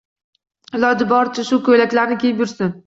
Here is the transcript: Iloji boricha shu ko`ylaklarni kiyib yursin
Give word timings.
Iloji 0.79 1.09
boricha 1.13 1.47
shu 1.51 1.61
ko`ylaklarni 1.69 2.21
kiyib 2.27 2.45
yursin 2.47 2.79